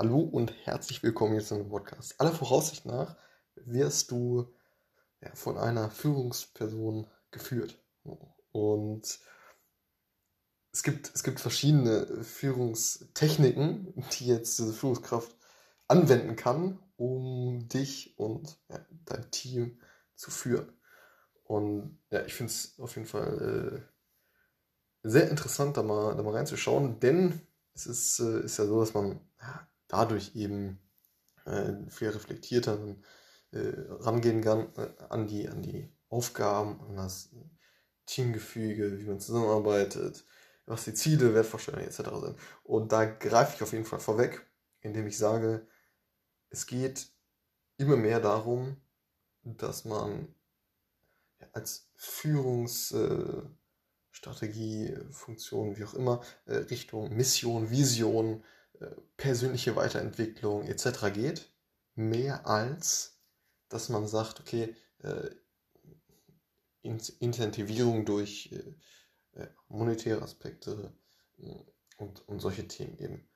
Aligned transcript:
Hallo 0.00 0.20
und 0.20 0.52
herzlich 0.64 1.02
willkommen 1.02 1.34
jetzt 1.34 1.50
im 1.50 1.70
Podcast. 1.70 2.20
Aller 2.20 2.30
Voraussicht 2.30 2.86
nach 2.86 3.16
wirst 3.56 4.12
du 4.12 4.54
ja, 5.20 5.34
von 5.34 5.58
einer 5.58 5.90
Führungsperson 5.90 7.08
geführt. 7.32 7.82
Und 8.52 9.18
es 10.70 10.84
gibt, 10.84 11.10
es 11.12 11.24
gibt 11.24 11.40
verschiedene 11.40 12.22
Führungstechniken, 12.22 13.92
die 14.12 14.26
jetzt 14.26 14.56
diese 14.60 14.72
Führungskraft 14.72 15.34
anwenden 15.88 16.36
kann, 16.36 16.78
um 16.96 17.68
dich 17.68 18.16
und 18.20 18.56
ja, 18.68 18.78
dein 19.04 19.28
Team 19.32 19.80
zu 20.14 20.30
führen. 20.30 20.72
Und 21.42 21.98
ja, 22.10 22.24
ich 22.24 22.34
finde 22.34 22.52
es 22.52 22.78
auf 22.78 22.94
jeden 22.94 23.08
Fall 23.08 23.82
äh, 25.02 25.08
sehr 25.08 25.28
interessant, 25.28 25.76
da 25.76 25.82
mal, 25.82 26.14
da 26.14 26.22
mal 26.22 26.36
reinzuschauen, 26.36 27.00
denn 27.00 27.40
es 27.74 27.86
ist, 27.86 28.20
äh, 28.20 28.44
ist 28.44 28.58
ja 28.58 28.66
so, 28.66 28.78
dass 28.78 28.94
man 28.94 29.18
ja, 29.40 29.68
dadurch 29.88 30.36
eben 30.36 30.78
äh, 31.44 31.72
viel 31.88 32.10
reflektierter 32.10 32.78
äh, 33.50 33.72
rangehen 34.00 34.42
kann 34.42 34.72
äh, 34.76 34.90
an, 35.08 35.26
die, 35.26 35.48
an 35.48 35.62
die 35.62 35.90
Aufgaben, 36.08 36.80
an 36.82 36.94
das 36.96 37.30
Teamgefüge, 38.06 38.98
wie 38.98 39.04
man 39.04 39.20
zusammenarbeitet, 39.20 40.24
was 40.66 40.84
die 40.84 40.94
Ziele, 40.94 41.34
Wertvorstellungen 41.34 41.86
etc. 41.86 41.96
sind. 41.96 42.38
Und 42.62 42.92
da 42.92 43.06
greife 43.06 43.56
ich 43.56 43.62
auf 43.62 43.72
jeden 43.72 43.84
Fall 43.84 44.00
vorweg, 44.00 44.46
indem 44.80 45.06
ich 45.06 45.18
sage, 45.18 45.66
es 46.50 46.66
geht 46.66 47.10
immer 47.76 47.96
mehr 47.96 48.20
darum, 48.20 48.80
dass 49.42 49.84
man 49.84 50.34
als 51.52 51.90
Führungsstrategie, 51.96 54.96
Funktion, 55.10 55.76
wie 55.76 55.84
auch 55.84 55.94
immer, 55.94 56.22
äh, 56.46 56.56
Richtung 56.56 57.14
Mission, 57.14 57.70
Vision, 57.70 58.42
äh, 58.42 58.44
persönliche 59.16 59.76
Weiterentwicklung 59.76 60.64
etc. 60.64 61.12
geht, 61.12 61.52
mehr 61.94 62.46
als, 62.46 63.20
dass 63.68 63.88
man 63.88 64.06
sagt, 64.06 64.40
okay, 64.40 64.74
äh, 64.98 65.30
Incentivierung 66.82 68.06
durch 68.06 68.54
monetäre 69.68 70.22
Aspekte 70.22 70.92
und, 71.96 72.28
und 72.28 72.40
solche 72.40 72.66
Themen 72.66 72.98
eben. 72.98 73.28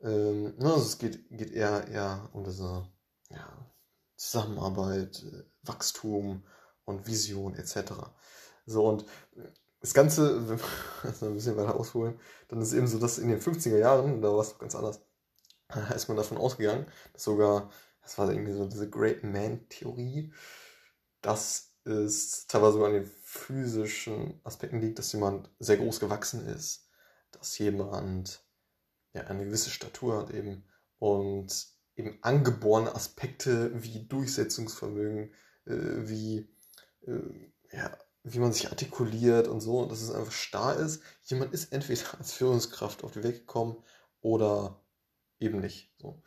Ähm, 0.00 0.56
ne, 0.56 0.72
also 0.72 0.84
es 0.84 0.98
geht, 0.98 1.28
geht 1.30 1.52
eher, 1.52 1.88
eher 1.88 2.28
um 2.32 2.44
diese 2.44 2.86
ja, 3.30 3.74
Zusammenarbeit, 4.16 5.24
Wachstum, 5.62 6.44
und 6.90 7.06
Vision 7.06 7.54
etc. 7.54 7.92
So 8.66 8.86
und 8.86 9.04
das 9.80 9.94
Ganze, 9.94 10.48
wenn 10.48 10.58
wir 10.58 11.28
ein 11.28 11.34
bisschen 11.34 11.56
weiter 11.56 11.74
ausholen, 11.74 12.18
dann 12.48 12.60
ist 12.60 12.72
eben 12.72 12.86
so, 12.86 12.98
dass 12.98 13.18
in 13.18 13.28
den 13.28 13.40
50er 13.40 13.78
Jahren, 13.78 14.22
da 14.22 14.28
war 14.32 14.40
es 14.40 14.58
ganz 14.58 14.74
anders, 14.74 15.00
da 15.68 15.88
ist 15.88 16.08
man 16.08 16.16
davon 16.16 16.38
ausgegangen, 16.38 16.86
dass 17.12 17.24
sogar, 17.24 17.70
das 18.02 18.18
war 18.18 18.30
irgendwie 18.30 18.52
so 18.52 18.66
diese 18.66 18.88
Great 18.88 19.24
Man-Theorie, 19.24 20.32
dass 21.20 21.74
es 21.84 22.46
teilweise 22.46 22.74
sogar 22.74 22.88
an 22.88 22.94
den 22.94 23.10
physischen 23.22 24.40
Aspekten 24.44 24.80
liegt, 24.80 24.98
dass 24.98 25.12
jemand 25.12 25.50
sehr 25.58 25.76
groß 25.76 26.00
gewachsen 26.00 26.46
ist, 26.46 26.88
dass 27.30 27.56
jemand 27.58 28.44
ja 29.12 29.22
eine 29.22 29.44
gewisse 29.44 29.70
Statur 29.70 30.18
hat 30.18 30.30
eben 30.30 30.64
und 30.98 31.68
eben 31.96 32.18
angeborene 32.22 32.94
Aspekte 32.94 33.70
wie 33.82 34.06
Durchsetzungsvermögen, 34.06 35.32
äh, 35.66 36.08
wie 36.08 36.48
äh, 37.06 37.52
ja, 37.72 37.96
wie 38.22 38.38
man 38.38 38.52
sich 38.52 38.68
artikuliert 38.68 39.48
und 39.48 39.60
so, 39.60 39.86
dass 39.86 40.02
es 40.02 40.10
einfach 40.10 40.32
starr 40.32 40.76
ist. 40.76 41.02
Jemand 41.24 41.54
ist 41.54 41.72
entweder 41.72 42.02
als 42.18 42.32
Führungskraft 42.32 43.04
auf 43.04 43.12
die 43.12 43.22
Weg 43.22 43.40
gekommen 43.40 43.82
oder 44.20 44.80
eben 45.38 45.60
nicht. 45.60 45.92
So. 45.98 46.22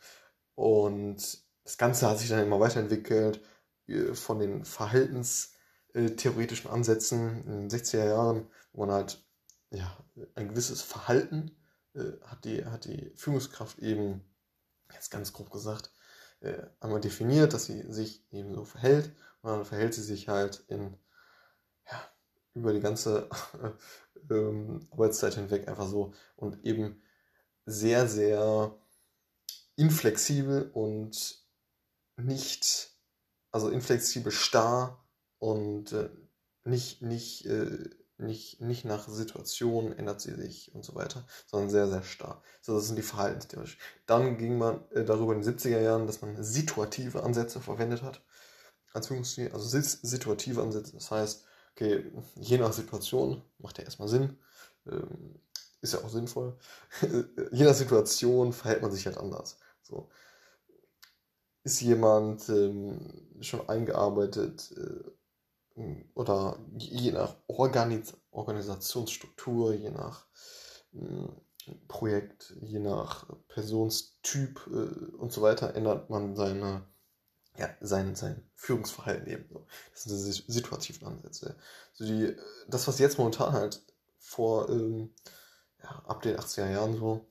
Und 0.54 1.44
das 1.64 1.78
Ganze 1.78 2.08
hat 2.08 2.18
sich 2.18 2.28
dann 2.28 2.44
immer 2.44 2.60
weiterentwickelt 2.60 3.40
äh, 3.86 4.14
von 4.14 4.38
den 4.38 4.64
verhaltenstheoretischen 4.64 6.70
Ansätzen 6.70 7.44
in 7.44 7.68
den 7.68 7.70
60er 7.70 8.06
Jahren, 8.06 8.48
wo 8.72 8.86
man 8.86 8.94
halt 8.94 9.24
ja, 9.70 9.96
ein 10.34 10.48
gewisses 10.48 10.82
Verhalten 10.82 11.56
äh, 11.94 12.12
hat, 12.22 12.44
die, 12.44 12.64
hat 12.64 12.84
die 12.84 13.12
Führungskraft 13.16 13.78
eben, 13.78 14.24
jetzt 14.92 15.10
ganz 15.10 15.32
grob 15.32 15.50
gesagt, 15.50 15.90
äh, 16.40 16.62
einmal 16.80 17.00
definiert, 17.00 17.52
dass 17.52 17.66
sie 17.66 17.82
sich 17.90 18.24
eben 18.32 18.54
so 18.54 18.64
verhält 18.64 19.12
und 19.42 19.50
dann 19.50 19.64
verhält 19.64 19.94
sie 19.94 20.02
sich 20.02 20.28
halt 20.28 20.64
in, 20.68 20.96
über 22.54 22.72
die 22.72 22.80
ganze 22.80 23.28
ähm, 24.30 24.86
Arbeitszeit 24.90 25.34
hinweg 25.34 25.68
einfach 25.68 25.88
so 25.88 26.12
und 26.36 26.64
eben 26.64 27.02
sehr, 27.66 28.08
sehr 28.08 28.74
inflexibel 29.76 30.70
und 30.72 31.42
nicht, 32.16 32.90
also 33.50 33.70
inflexibel 33.70 34.30
starr 34.30 35.04
und 35.38 35.92
äh, 35.92 36.10
nicht, 36.64 37.02
nicht, 37.02 37.46
äh, 37.46 37.90
nicht, 38.16 38.60
nicht 38.60 38.84
nach 38.84 39.08
Situation 39.08 39.92
ändert 39.92 40.20
sie 40.20 40.34
sich 40.34 40.74
und 40.74 40.84
so 40.84 40.94
weiter, 40.94 41.26
sondern 41.46 41.70
sehr, 41.70 41.88
sehr 41.88 42.02
starr. 42.02 42.42
So, 42.60 42.74
das 42.74 42.86
sind 42.86 42.96
die 42.96 43.02
Verhaltenstheorien. 43.02 43.76
Dann 44.06 44.38
ging 44.38 44.56
man 44.56 44.88
äh, 44.90 45.04
darüber 45.04 45.34
in 45.34 45.42
den 45.42 45.58
70er 45.58 45.80
Jahren, 45.80 46.06
dass 46.06 46.22
man 46.22 46.42
situative 46.42 47.22
Ansätze 47.22 47.60
verwendet 47.60 48.02
hat. 48.02 48.22
Also 48.92 49.80
situative 49.80 50.62
Ansätze. 50.62 50.92
Das 50.92 51.10
heißt, 51.10 51.44
okay, 51.74 52.04
je 52.36 52.58
nach 52.58 52.72
Situation 52.72 53.42
macht 53.58 53.78
ja 53.78 53.84
erstmal 53.84 54.08
Sinn, 54.08 54.38
ähm, 54.86 55.40
ist 55.80 55.94
ja 55.94 56.00
auch 56.00 56.08
sinnvoll. 56.08 56.56
je 57.52 57.64
nach 57.64 57.74
Situation 57.74 58.52
verhält 58.52 58.82
man 58.82 58.92
sich 58.92 59.06
halt 59.06 59.18
anders. 59.18 59.58
So. 59.82 60.08
Ist 61.64 61.80
jemand 61.80 62.48
ähm, 62.48 63.38
schon 63.40 63.68
eingearbeitet 63.68 64.72
äh, 64.76 65.84
oder 66.14 66.58
je 66.76 67.10
nach 67.12 67.36
Organis 67.48 68.14
Organisationsstruktur, 68.30 69.74
je 69.74 69.90
nach 69.90 70.26
äh, 70.94 71.28
Projekt, 71.88 72.54
je 72.60 72.78
nach 72.78 73.26
Personstyp 73.48 74.60
äh, 74.68 75.16
und 75.16 75.32
so 75.32 75.42
weiter 75.42 75.74
ändert 75.74 76.10
man 76.10 76.36
seine 76.36 76.86
ja, 77.56 77.70
sein, 77.80 78.14
sein 78.14 78.42
Führungsverhalten 78.54 79.28
eben 79.28 79.48
so. 79.48 79.66
Das 79.92 80.04
sind 80.04 80.16
diese 80.16 80.52
situativen 80.52 81.06
Ansätze. 81.06 81.56
Also 81.92 82.04
die, 82.04 82.36
das, 82.68 82.86
was 82.88 82.98
jetzt 82.98 83.18
momentan 83.18 83.52
halt 83.52 83.82
vor, 84.18 84.68
ähm, 84.68 85.14
ja, 85.82 85.90
ab 86.06 86.22
den 86.22 86.36
80er 86.36 86.70
Jahren 86.70 86.96
so, 86.96 87.26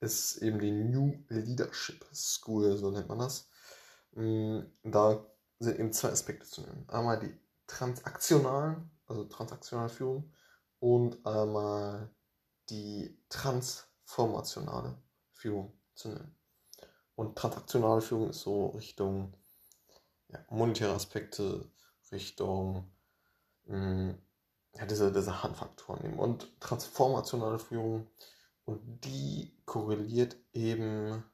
ist 0.00 0.36
eben 0.38 0.58
die 0.58 0.70
New 0.70 1.14
Leadership 1.28 2.04
School, 2.14 2.76
so 2.76 2.90
nennt 2.90 3.08
man 3.08 3.18
das. 3.18 3.48
Mm, 4.12 4.60
da 4.84 5.26
sind 5.58 5.78
eben 5.78 5.92
zwei 5.92 6.10
Aspekte 6.10 6.46
zu 6.46 6.60
nennen. 6.60 6.84
Einmal 6.88 7.18
die 7.18 7.34
transaktionalen, 7.66 8.90
also 9.06 9.24
transaktionale 9.24 9.88
Führung 9.88 10.32
und 10.78 11.24
einmal 11.26 12.10
die 12.68 13.18
transformationale 13.28 14.96
Führung 15.32 15.72
zu 15.94 16.08
nennen. 16.08 16.36
Und 17.14 17.36
transaktionale 17.36 18.02
Führung 18.02 18.30
ist 18.30 18.42
so 18.42 18.66
Richtung 18.68 19.34
monetäre 20.50 20.94
Aspekte 20.94 21.70
Richtung 22.12 22.90
mh, 23.66 23.76
mm, 23.76 24.18
ja, 24.74 24.86
diese, 24.86 25.12
diese 25.12 25.42
Handfaktoren 25.42 26.02
nehmen 26.02 26.18
und 26.18 26.60
transformationale 26.60 27.58
Führung 27.58 28.10
und 28.64 29.04
die 29.04 29.56
korreliert 29.64 30.36
eben, 30.52 31.24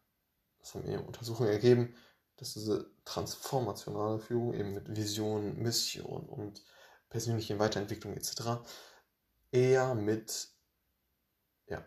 das 0.60 0.74
haben 0.74 0.86
wir 0.86 1.04
Untersuchungen 1.04 1.50
ergeben, 1.50 1.94
dass 2.36 2.54
diese 2.54 2.90
transformationale 3.04 4.18
Führung 4.20 4.54
eben 4.54 4.74
mit 4.74 4.96
Vision, 4.96 5.56
Mission 5.56 6.28
und 6.28 6.62
persönliche 7.08 7.58
Weiterentwicklung 7.58 8.14
etc. 8.14 8.64
eher 9.50 9.94
mit 9.94 10.50
ja, 11.66 11.84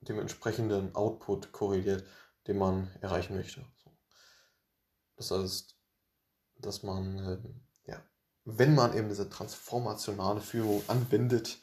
dem 0.00 0.20
entsprechenden 0.20 0.94
Output 0.94 1.52
korreliert, 1.52 2.06
den 2.46 2.58
man 2.58 2.90
erreichen 3.00 3.36
möchte. 3.36 3.64
Das 5.16 5.30
heißt, 5.30 5.73
dass 6.58 6.82
man, 6.82 7.18
äh, 7.18 7.90
ja, 7.90 8.02
wenn 8.44 8.74
man 8.74 8.96
eben 8.96 9.08
diese 9.08 9.28
transformationale 9.28 10.40
Führung 10.40 10.82
anwendet, 10.88 11.58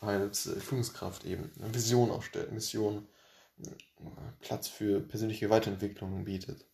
als 0.00 0.46
äh, 0.46 0.60
Führungskraft 0.60 1.24
eben 1.24 1.52
eine 1.58 1.74
Vision 1.74 2.10
aufstellt, 2.10 2.52
Mission, 2.52 3.08
äh, 3.58 3.70
Platz 4.40 4.68
für 4.68 5.00
persönliche 5.00 5.50
Weiterentwicklung 5.50 6.24
bietet, 6.24 6.66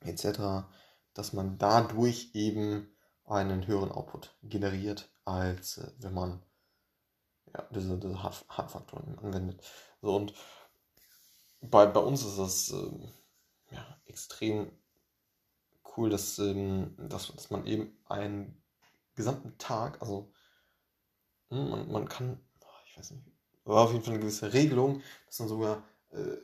etc., 0.00 0.66
dass 1.14 1.32
man 1.32 1.58
dadurch 1.58 2.30
eben 2.34 2.88
einen 3.24 3.66
höheren 3.66 3.92
Output 3.92 4.36
generiert, 4.42 5.10
als 5.24 5.78
äh, 5.78 5.92
wenn 5.98 6.14
man 6.14 6.42
ja, 7.54 7.66
diese, 7.70 7.98
diese 7.98 8.22
Hardfaktoren 8.22 9.18
anwendet. 9.18 9.62
So, 10.02 10.16
und 10.16 10.34
bei, 11.60 11.86
bei 11.86 12.00
uns 12.00 12.24
ist 12.24 12.38
das 12.38 12.70
äh, 12.70 13.74
ja, 13.74 14.00
extrem 14.06 14.70
cool, 15.96 16.10
dass, 16.10 16.38
ähm, 16.38 16.94
dass, 16.98 17.32
dass 17.34 17.50
man 17.50 17.66
eben 17.66 17.96
einen 18.08 18.62
gesamten 19.14 19.56
Tag, 19.58 20.00
also 20.00 20.32
hm, 21.48 21.70
man, 21.70 21.92
man 21.92 22.08
kann, 22.08 22.40
ich 22.86 22.98
weiß 22.98 23.12
nicht, 23.12 23.24
war 23.64 23.84
auf 23.84 23.92
jeden 23.92 24.04
Fall 24.04 24.14
eine 24.14 24.22
gewisse 24.22 24.52
Regelung, 24.52 25.02
dass 25.26 25.38
man 25.38 25.48
sogar 25.48 25.82
äh, 26.10 26.36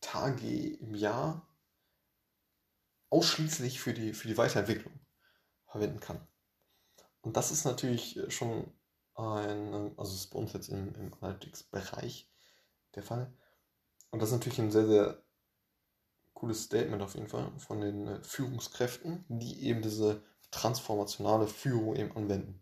Tage 0.00 0.76
im 0.76 0.94
Jahr 0.94 1.46
ausschließlich 3.10 3.80
für 3.80 3.92
die, 3.92 4.14
für 4.14 4.28
die 4.28 4.38
Weiterentwicklung 4.38 4.98
verwenden 5.66 6.00
kann. 6.00 6.26
Und 7.20 7.36
das 7.36 7.50
ist 7.50 7.64
natürlich 7.64 8.20
schon 8.28 8.72
ein, 9.14 9.96
also 9.96 10.14
ist 10.14 10.28
bei 10.28 10.38
uns 10.38 10.52
jetzt 10.54 10.68
im, 10.68 10.94
im 10.94 11.14
Analytics-Bereich 11.14 12.30
der 12.94 13.02
Fall. 13.02 13.32
Und 14.10 14.20
das 14.20 14.30
ist 14.30 14.34
natürlich 14.34 14.58
ein 14.58 14.70
sehr, 14.70 14.86
sehr 14.86 15.22
cooles 16.34 16.64
Statement 16.64 17.02
auf 17.02 17.14
jeden 17.14 17.28
Fall 17.28 17.50
von 17.58 17.80
den 17.80 18.06
äh, 18.08 18.22
Führungskräften, 18.22 19.24
die 19.28 19.66
eben 19.66 19.82
diese 19.82 20.22
transformationale 20.50 21.46
Führung 21.46 21.96
eben 21.96 22.16
anwenden. 22.16 22.60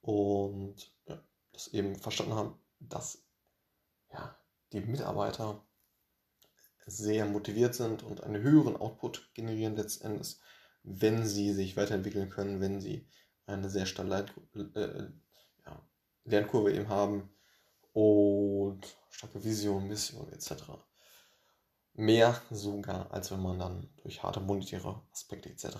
Und 0.00 0.92
ja, 1.06 1.22
das 1.52 1.68
eben 1.68 1.96
verstanden 1.96 2.34
haben, 2.34 2.58
dass 2.80 3.22
ja, 4.12 4.36
die 4.72 4.80
Mitarbeiter 4.80 5.64
sehr 6.86 7.26
motiviert 7.26 7.74
sind 7.74 8.02
und 8.02 8.22
einen 8.22 8.42
höheren 8.42 8.76
Output 8.76 9.30
generieren 9.34 9.76
letztendlich, 9.76 10.38
wenn 10.82 11.26
sie 11.26 11.52
sich 11.52 11.76
weiterentwickeln 11.76 12.28
können, 12.28 12.60
wenn 12.60 12.80
sie 12.80 13.06
eine 13.46 13.70
sehr 13.70 13.86
steile 13.86 14.26
äh, 14.74 15.04
ja, 15.64 15.86
Lernkurve 16.24 16.72
eben 16.72 16.88
haben 16.88 17.32
und 17.92 18.96
starke 19.10 19.44
Vision, 19.44 19.86
Mission 19.86 20.32
etc. 20.32 20.64
Mehr 21.94 22.40
sogar, 22.50 23.10
als 23.12 23.30
wenn 23.30 23.42
man 23.42 23.58
dann 23.58 23.88
durch 24.02 24.22
harte 24.22 24.40
monetäre 24.40 25.02
Aspekte 25.12 25.50
etc. 25.50 25.76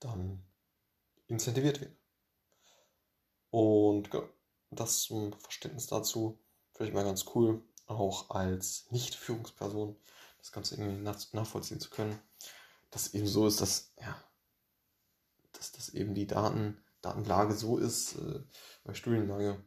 dann 0.00 0.42
incentiviert 1.26 1.80
wird. 1.80 1.96
Und 3.50 4.10
das 4.70 5.02
zum 5.02 5.32
Verständnis 5.34 5.86
dazu, 5.86 6.38
vielleicht 6.72 6.94
mal 6.94 7.04
ganz 7.04 7.26
cool, 7.34 7.62
auch 7.86 8.30
als 8.30 8.90
Nicht-Führungsperson 8.90 9.96
das 10.38 10.52
Ganze 10.52 10.76
irgendwie 10.76 11.02
nachvollziehen 11.32 11.80
zu 11.80 11.90
können, 11.90 12.18
dass 12.90 13.14
eben 13.14 13.26
so 13.26 13.46
ist, 13.46 13.60
dass, 13.60 13.92
ja, 14.00 14.16
dass, 15.52 15.72
dass 15.72 15.88
eben 15.90 16.14
die 16.14 16.26
Daten, 16.26 16.82
Datenlage 17.02 17.54
so 17.54 17.78
ist, 17.78 18.16
äh, 18.16 18.40
bei 18.84 18.94
Studienlage, 18.94 19.62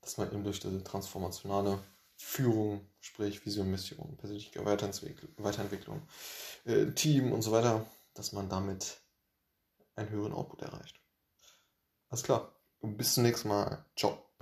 dass 0.00 0.16
man 0.16 0.32
eben 0.32 0.44
durch 0.44 0.60
diese 0.60 0.82
transformationale 0.82 1.82
Führung, 2.16 2.88
sprich 3.00 3.44
Vision, 3.44 3.70
Mission, 3.70 4.16
persönliche 4.16 4.64
Weiterentwicklung, 4.64 6.02
äh, 6.64 6.92
Team 6.92 7.32
und 7.32 7.42
so 7.42 7.52
weiter, 7.52 7.86
dass 8.14 8.32
man 8.32 8.48
damit 8.48 9.00
einen 9.94 10.10
höheren 10.10 10.32
Output 10.32 10.62
erreicht. 10.62 11.00
Alles 12.08 12.22
klar. 12.22 12.52
Bis 12.80 13.14
zum 13.14 13.24
nächsten 13.24 13.48
Mal. 13.48 13.84
Ciao. 13.96 14.25